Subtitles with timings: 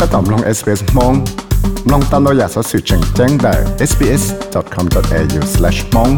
[0.00, 1.14] ก็ต้องลอง SBS มอง
[1.90, 3.54] ลองตามเราอยากสอสื่อแจ้งแจ้งได้
[3.90, 6.12] sbs.com.au/mong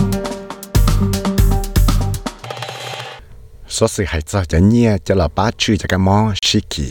[3.76, 6.88] สอสื่อหายใจจะเนี่ยจะละป้าชื่อจะกมองชิกิ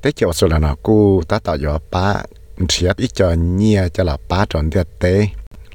[0.00, 0.98] แต่เกี่ยวส่วนนะกู
[1.30, 2.06] ตาต่อยอป้า
[2.68, 5.04] เทียบอีกจะเนี่ยจะละป้าจนเดียเต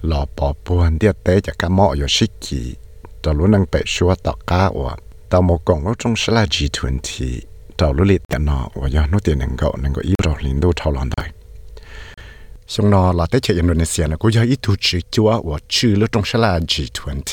[0.07, 2.61] หล่อปอปวนเดียเตจะกมองอยู่ชิกิ
[3.23, 4.71] จะรู้นังเปชัวต่อก้าว
[5.31, 7.31] ต่อหมกงรู้จงสลาจีทุนที
[7.77, 11.23] เจ้าลุลิตแต่นอว่ายานุเตียหนึ่งก็หนึ่งก็อีรอลินดูเท่าหลอนได้
[12.71, 17.31] ชงนอเราเตเชอินโดนีเซียนะกูยาอีทูจีจัวว่าชื่อลุตรงชลา G20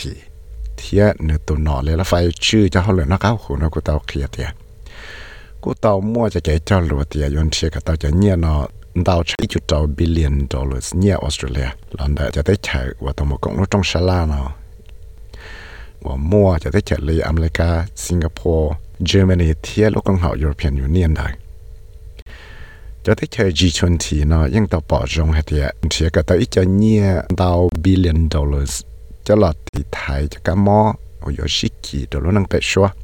[0.76, 2.12] เทียเนื้อตัวนอเลยละไฟ
[2.46, 4.48] ชื่อจะเขาเลยนักเอาหูนะกูเตาเคลียเตีย
[5.62, 8.54] กูเตามั่วจะแก่เจ้าลัวเตียยนเชียก็เตาจะเงียนอ
[9.04, 14.46] เดาใช้จุดดาวบิลเลียนดอลลาร์เนี่ยออสเตรเลียหลังได้จะได้ใช้ว่าตัวมกงลุตรงชลาเนาะ
[16.04, 17.68] ว่ามั่วจะได้ใช้เลยอเมริกา
[18.04, 18.72] สิงคโปร์
[19.12, 21.36] Germany thia lúc con họ European Union đại
[23.04, 26.50] cho thấy chơi G20 nó nhưng tao bỏ rộng hết vậy thì cả tao ít
[26.50, 28.82] cho nhia tàu billion dollars
[29.24, 32.62] cho là thì thay cho cả mò ở chỗ sĩ kỳ đồ luôn năng bẹt
[32.62, 32.94] xóa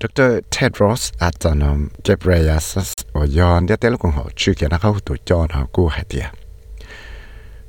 [0.00, 0.42] Dr.
[0.50, 6.26] Tedros Adhanom Ghebreyesus 我ย้อนเดี๋ยวแต่ละคนเขาชื่อแกนะเขาตัวจอนะกูให้เดีย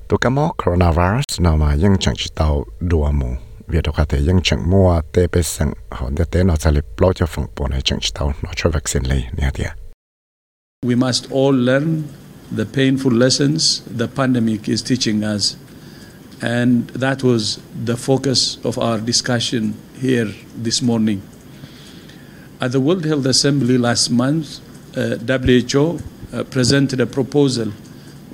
[0.07, 2.47] ตัวกันมอ coronavirus นะมายังจังจิตเอา
[2.91, 3.29] ดัวมู
[3.67, 6.71] việc đó có thể những chẳng mua tê bê sinh họ để tế nó sẽ
[6.71, 9.63] lập lỗ cho phòng bộ này chẳng tàu nó cho vaccine lấy nè thì
[10.85, 12.03] We must all learn
[12.50, 15.56] the painful lessons the pandemic is teaching us.
[16.40, 21.22] And that was the focus of our discussion here this morning.
[22.60, 24.60] At the World Health Assembly last month,
[24.96, 25.98] uh, WHO
[26.32, 27.72] uh, presented a proposal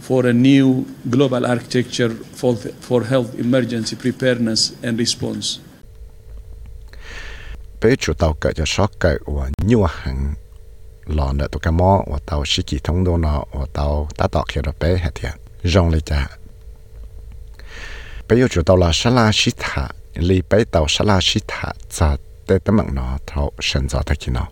[0.00, 5.60] for a new global architecture for, for health emergency preparedness and response.
[10.04, 10.36] Hàng
[11.06, 14.26] lò nợ tụ cái mò và tàu sĩ kỳ thông đô nọ và tàu ta
[14.28, 15.32] tọt khi đó bé hạt thiệt
[15.64, 16.28] rong lấy cha.
[18.28, 21.40] Bây giờ chủ tàu là sa la sĩ thả lì bé tàu sa la sĩ
[21.48, 22.16] thả cho
[22.46, 24.46] tế tấm mạng nó thâu sân gió thay nó.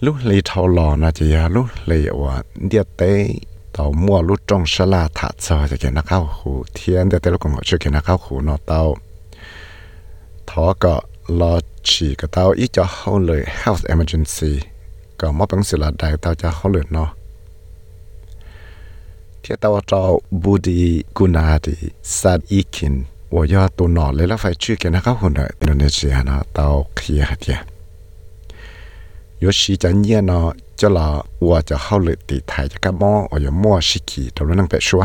[0.00, 3.28] Lúc li thâu lò nó chỉ lúc li và địa tế
[3.72, 7.18] tàu mua lúc trong sa la thả cho cho cái nó cao hủ thiên để
[7.22, 8.96] tới lúc còn họ chưa cái nó cao hủ nó tàu
[10.46, 11.00] thọ có
[11.40, 11.52] รอ
[11.88, 14.52] ฉีกเต้าอีจะห้องเลย health emergency
[15.20, 17.08] ก็มอบังสิละได้เต้าจะห้องเลยเนาะ
[19.40, 20.00] เที่ยเต้าจอ
[20.42, 20.80] บุดี
[21.16, 21.74] กุนาดี
[22.18, 22.94] ซาดอีกิน
[23.34, 27.58] ว่ายอตัวนอนเลยแล้วไฟชื่อกันนะครับคนเนอินโดนีเซียนะเต้าเคลียเดีย
[29.42, 30.46] ยชีจันเยเนาะ
[30.80, 31.06] จะลา
[31.46, 35.04] ว่าจะเข้าเลยตีไทยจะกับมอว่ามั่วสิกีต้าเรื่องเป็ปชัว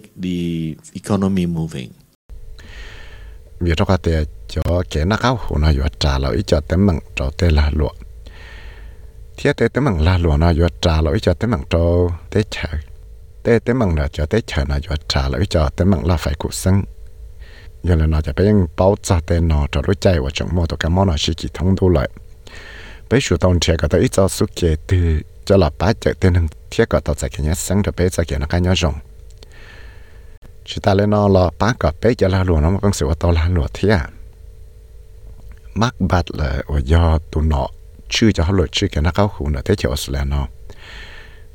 [25.17, 28.10] ลา cho là bá chạy tên hằng thiết cả tàu chạy kia sáng được bé
[28.10, 28.94] chạy kia nó cái nhá rồng
[30.66, 33.14] chỉ ta lên nó là bá cả bé cho là luôn nó mà con sửa
[33.20, 34.10] tàu là thế à
[35.74, 37.68] mắc bát là ở do tụ nọ
[38.10, 40.48] chưa cho họ lỗi chưa cái nó cao khủng nữa thế chịu là nó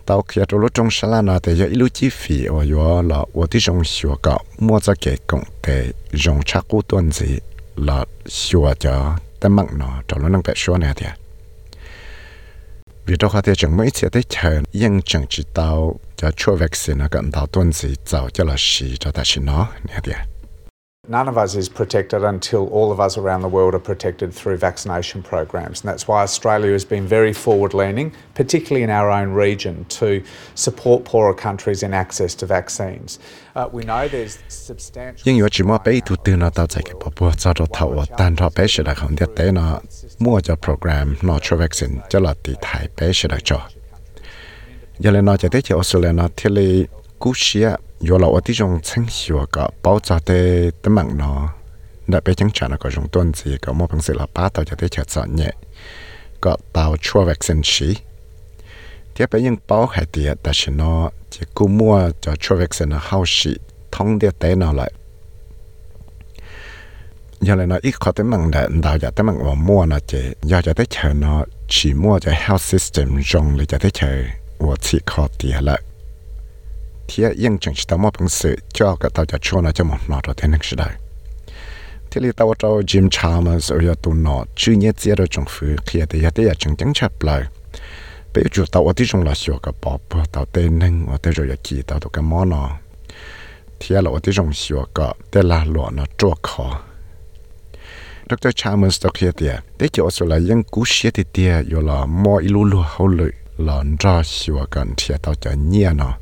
[0.06, 3.02] tàu kia trong lúc trong sáng là nó thì do ít chi phí ở do
[3.02, 7.12] là ở ที่ trong sửa cả mua cho cái công để dùng chắc cú tuần
[7.12, 7.38] gì
[7.76, 11.06] là sửa cho ta mặn nó trong lúc năng bé sửa này thì
[13.10, 20.26] 为到下底就每次的场应征知道，就出文斯那个唔到段子，就叫了事，就但是喏，你睇下。
[21.10, 25.22] None of us is protected until all of us around the world are protected through vaccination
[25.22, 25.80] programs.
[25.80, 30.22] And that's why Australia has been very forward leaning, particularly in our own region, to
[30.54, 33.18] support poorer countries in access to vaccines.
[33.56, 35.22] Uh, we know there's substantial.
[35.24, 37.66] nhưng yo chỉ mua bé tu tư nó tao chạy cái bộ bộ cho đó
[37.72, 39.80] thầu ở tan thọ bé sẽ là không biết tế nó
[40.18, 43.60] mua cho program nó cho vaccine cho là tỷ thái bé sẽ là cho
[44.98, 46.86] giờ lên nó chỉ tới chỉ Australia nó thì là
[47.18, 47.70] cú xia
[48.08, 51.48] yo la oti jong cheng xiwa ka bao cha te te mang no
[52.08, 54.64] đã bé chẳng chả có dùng tuần gì có một bằng sự là ba tàu
[54.64, 55.52] cho tới chợ sợ nhẹ
[56.40, 57.96] có tàu chua vaccine xí
[59.14, 62.96] tiếp bé những bao hải tiệt ta chỉ nó chỉ cú mua cho chua vaccine
[63.00, 63.50] hao xí
[63.92, 64.92] thông địa tế nào lại
[67.40, 69.98] giờ lại nó ít khó tới mảng đã đào giờ tới mảng mà mua nó
[70.06, 73.90] chỉ giờ cho tới chợ nó chỉ mua cho health system dùng để cho tới
[73.90, 74.08] chợ
[74.58, 75.82] và chỉ khó tiệt lại
[77.10, 79.84] thiết yên chẳng chỉ tao mò bằng sự cho cả tao cho cho nó cho
[79.84, 80.60] một nọ rồi thế nên
[82.10, 85.76] thế thì tao cho Jim Chalmers ở giờ tụ nọ chưa nhớ rồi trong phía
[85.86, 87.42] kia thì giờ thì giờ chẳng chẳng chập lại
[88.34, 91.32] bây giờ tao ở đây trong là sửa cái bỏ bỏ tao tên nên ở
[91.32, 92.50] rồi giờ kỳ tao tụ cái món
[93.88, 96.80] là ở đây trong sửa cái tên là lọ nó chua khó
[98.30, 98.48] Dr.
[98.56, 99.48] Chalmers đó kia thì
[99.78, 103.08] để cho ở là những cú xe thì tia rồi là mò ilu lu hậu
[103.08, 106.18] lự lòn ra sửa gần thì tao cho nhẹ nọ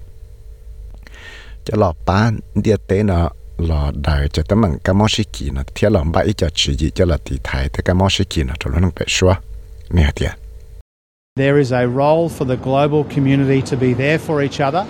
[11.37, 14.87] There is a role for the global community to be there for each other,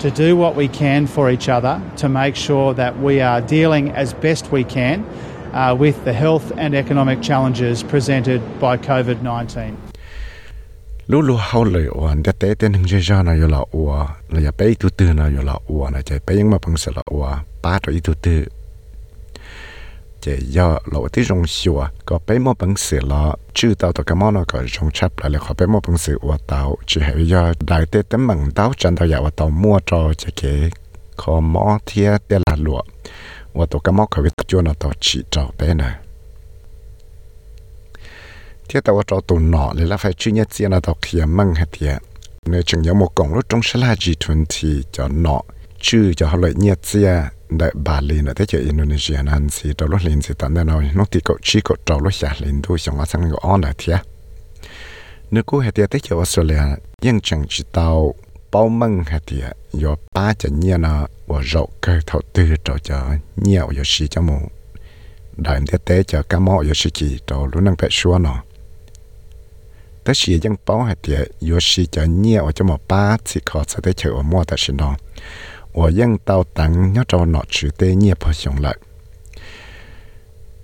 [0.00, 3.90] to do what we can for each other, to make sure that we are dealing
[3.90, 5.04] as best we can
[5.52, 9.76] uh, with the health and economic challenges presented by COVID 19.
[11.10, 14.50] Lu lu hao lời oan địa té tên hình ra nó là ua là ya
[14.58, 17.02] bé tu tư nó là ua nó chạy bé nhưng mà bằng sự là
[17.62, 18.44] ba rồi tu tư
[20.20, 24.04] chỉ do lộ tí rong xua có bé mà bằng sự là chưa tao tao
[24.04, 26.76] cái món nó có rong chắp lại là khó bé mà bằng sự ua tao.
[26.86, 27.14] Chỉ hay
[27.60, 32.16] đại tế tấm bằng tao chân tao ya tao mua cho chỉ cái mỏ thia
[32.28, 32.82] để là lụa
[33.52, 35.94] ua tao cái mỏ có biết cho nó tao chỉ cho bé này
[38.70, 41.54] thế tao cho tụ nọ lấy là phải chuyên nhất tiền là tao kia măng
[41.54, 41.96] hết tiệt
[42.46, 45.40] nếu chừng có một cổng lúc trong sẽ là gì thuần thì cho nọ
[45.80, 49.72] chứ cho họ lợi nhất tiền đại bà liền ở thế chơi Indonesia nan thì
[49.78, 52.34] tao lúc liền thì tao nên nói nó thì cậu chỉ cậu trâu lúc xả
[52.38, 54.00] liền thôi xong rồi sang cái on là thiệt
[55.30, 56.62] nếu cô hết tiệt thế chơi Australia
[57.02, 58.14] nhưng chẳng chỉ tao
[58.52, 62.78] bao măng hết tiệt do ba chữ nhia nó và rậu cơ thầu tư cho
[62.78, 64.40] cho nhiều có gì cho một
[65.36, 68.42] đại tiệt tế cho cá mỏ có gì chỉ cho lúc năng phải xua nó
[70.02, 74.94] แต่สียังป้องหัดเดียอยู่สีจะเนี่ยว่าจะมาป้าสิขอจะได้เจอมั่วแต่สินอง
[75.78, 78.76] ว่ายังเตาตังยอดจอหนอจือเตเนี่ยพอสงเลย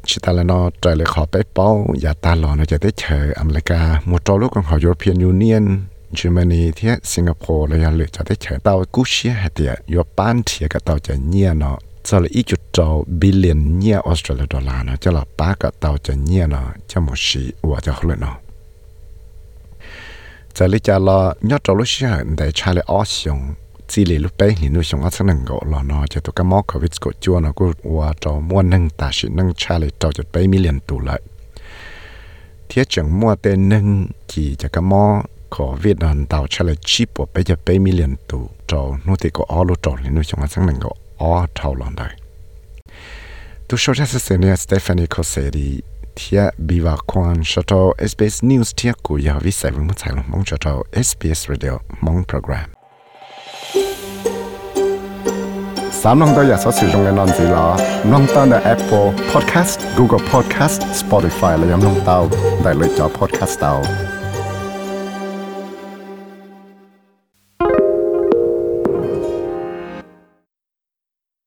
[0.08, 5.64] ชิตาลนอใจเลยขอไปป้องอย่าตาหลอนจะได้เจออเมริกาหมดจอลูกของเขายุโรเปียนยูเนียน
[6.14, 11.76] เยอรมนีเที่สิงคโปร์เลยหรือจะได้เจอเตากุเชียหัดเดียอยู่ป้านเทียกับเตาจะเนี่ยเนาะ
[12.06, 12.88] จะเลยอีจุดจอ
[13.20, 18.36] บิลเลียนเนี่ยออสเตรเลียดอลลาร์เนาะจะหลับป้ากับเตาจะเนี่ยเนาะจะหมดชีว่าจะเขาเลยเนาะ
[20.56, 23.54] giờ lý cha lo nhớ trâu lúc xưa để cha lại ó xong
[23.88, 26.32] chỉ lì lúc bé thì nuôi xong ở sang nâng gỗ lo nó cho tụi
[26.36, 29.78] cái mỏ covid của chua nó cũng qua trâu mua nâng ta chỉ nâng cha
[29.78, 31.20] lại trâu cho bé million tụ lại
[32.68, 36.76] thiết chẳng mua tên nâng chỉ cho cái mỏ của Việt Nam tàu cha lại
[36.84, 40.10] chip của bé cho bé million tụ trâu nó thì có ó lúc trâu thì
[40.10, 42.10] nuôi xong ở sang nâng gỗ ó trâu lần đây
[43.68, 45.80] tu số ra sẽ này Stephanie Cosetti
[46.18, 47.36] thia biwa kwan.
[47.44, 47.80] Shato
[48.10, 50.74] SBS News thia ku ya vi sai mu chang mong shato
[51.06, 52.68] SBS Radio mong program
[56.00, 57.66] สามน้องตัวอยากสอสื่อตรงกันนอนสีหลอ
[58.12, 62.18] น้องตั้งแต่ Apple Podcast, Google Podcast, Spotify และยังน้องเตา
[62.62, 63.74] ได้เลยจอ Podcast เตา